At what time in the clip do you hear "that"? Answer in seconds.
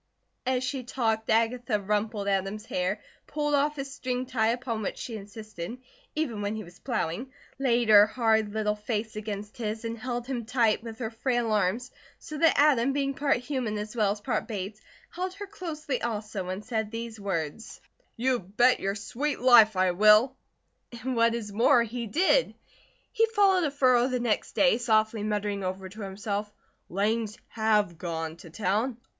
12.39-12.57